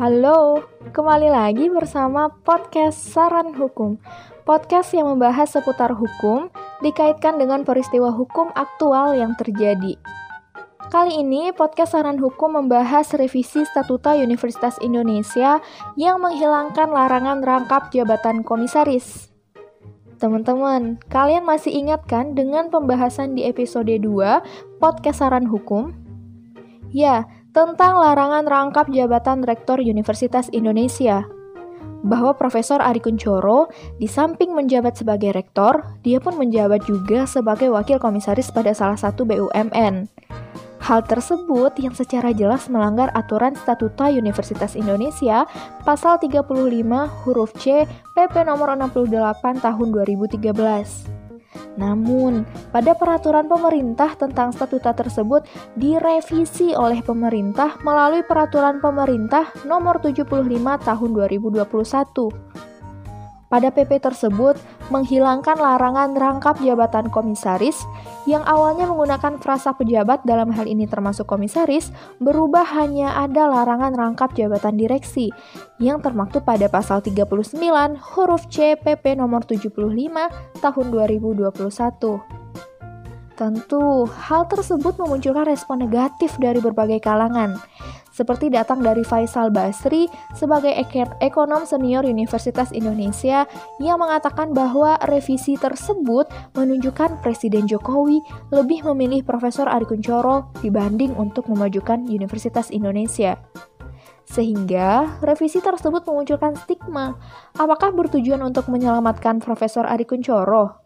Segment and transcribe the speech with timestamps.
[0.00, 0.64] Halo,
[0.96, 4.00] kembali lagi bersama podcast Saran Hukum.
[4.48, 6.48] Podcast yang membahas seputar hukum
[6.80, 10.00] dikaitkan dengan peristiwa hukum aktual yang terjadi.
[10.88, 15.60] Kali ini podcast Saran Hukum membahas revisi Statuta Universitas Indonesia
[16.00, 19.28] yang menghilangkan larangan rangkap jabatan komisaris.
[20.16, 25.92] Teman-teman, kalian masih ingat kan dengan pembahasan di episode 2 podcast Saran Hukum?
[26.88, 27.28] Ya,
[27.60, 31.28] tentang larangan rangkap jabatan Rektor Universitas Indonesia.
[32.00, 33.68] Bahwa Profesor Ari Kuncoro,
[34.00, 39.28] di samping menjabat sebagai rektor, dia pun menjabat juga sebagai wakil komisaris pada salah satu
[39.28, 40.08] BUMN.
[40.80, 45.44] Hal tersebut yang secara jelas melanggar aturan Statuta Universitas Indonesia
[45.84, 46.56] pasal 35
[47.28, 47.84] huruf C
[48.16, 51.19] PP nomor 68 tahun 2013.
[51.78, 52.42] Namun,
[52.74, 55.46] pada peraturan pemerintah tentang statuta tersebut
[55.78, 60.26] direvisi oleh pemerintah melalui peraturan pemerintah nomor 75
[60.82, 62.49] tahun 2021.
[63.50, 64.54] Pada PP tersebut
[64.94, 67.82] menghilangkan larangan rangkap jabatan komisaris
[68.22, 71.90] yang awalnya menggunakan frasa pejabat dalam hal ini termasuk komisaris
[72.22, 75.34] berubah hanya ada larangan rangkap jabatan direksi
[75.82, 77.58] yang termaktub pada pasal 39
[78.14, 79.66] huruf C PP nomor 75
[80.62, 82.39] tahun 2021.
[83.40, 87.56] Tentu, hal tersebut memunculkan respon negatif dari berbagai kalangan
[88.10, 90.76] seperti datang dari Faisal Basri sebagai
[91.24, 93.48] ekonom senior Universitas Indonesia
[93.80, 98.20] yang mengatakan bahwa revisi tersebut menunjukkan Presiden Jokowi
[98.52, 103.40] lebih memilih Profesor Ari Kuncoro dibanding untuk memajukan Universitas Indonesia.
[104.28, 107.18] Sehingga revisi tersebut memunculkan stigma,
[107.58, 110.79] apakah bertujuan untuk menyelamatkan Profesor Ari Kuncoro?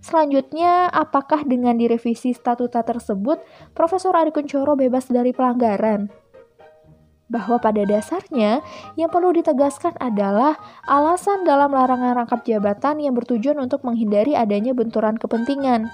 [0.00, 3.40] Selanjutnya, apakah dengan direvisi statuta tersebut,
[3.76, 6.08] Profesor Ari Kuncoro bebas dari pelanggaran?
[7.30, 8.60] bahwa pada dasarnya
[8.98, 15.14] yang perlu ditegaskan adalah alasan dalam larangan rangkap jabatan yang bertujuan untuk menghindari adanya benturan
[15.14, 15.86] kepentingan.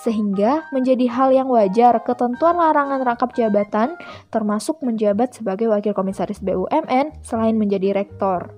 [0.00, 4.00] Sehingga menjadi hal yang wajar ketentuan larangan rangkap jabatan
[4.32, 8.56] termasuk menjabat sebagai wakil komisaris BUMN selain menjadi rektor.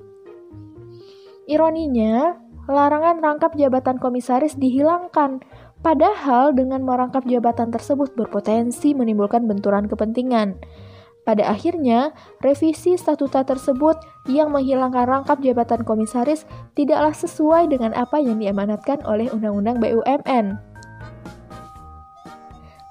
[1.51, 2.39] Ironinya,
[2.71, 5.43] larangan rangkap jabatan komisaris dihilangkan
[5.83, 10.63] Padahal dengan merangkap jabatan tersebut berpotensi menimbulkan benturan kepentingan.
[11.27, 13.99] Pada akhirnya, revisi statuta tersebut
[14.31, 16.47] yang menghilangkan rangkap jabatan komisaris
[16.79, 20.47] tidaklah sesuai dengan apa yang diamanatkan oleh Undang-Undang BUMN.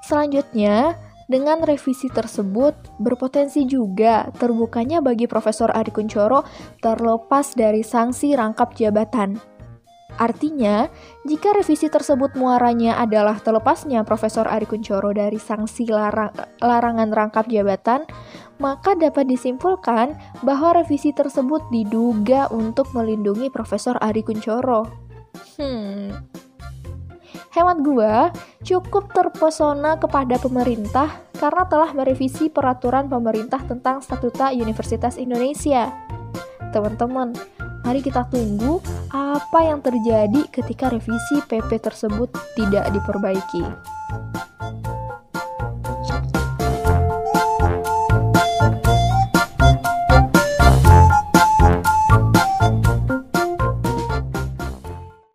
[0.04, 1.00] Selanjutnya,
[1.32, 6.44] dengan revisi tersebut berpotensi juga terbukanya bagi Profesor Ari Kuncoro
[6.84, 9.51] terlepas dari sanksi rangkap jabatan.
[10.22, 10.86] Artinya,
[11.26, 16.30] jika revisi tersebut muaranya adalah terlepasnya Profesor Ari Kuncoro dari sanksi larang,
[16.62, 18.06] larangan rangkap jabatan,
[18.62, 20.14] maka dapat disimpulkan
[20.46, 24.86] bahwa revisi tersebut diduga untuk melindungi Profesor Ari Kuncoro.
[25.58, 26.14] Hmm.
[27.52, 28.30] Hemat gua
[28.62, 35.90] cukup terpesona kepada pemerintah karena telah merevisi peraturan pemerintah tentang Statuta Universitas Indonesia.
[36.72, 37.36] Teman-teman,
[37.82, 38.78] Mari kita tunggu
[39.10, 43.66] apa yang terjadi ketika revisi PP tersebut tidak diperbaiki.